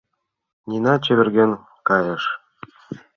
Нина 0.69 0.93
чеверген 1.03 1.51
кайыш. 1.87 2.23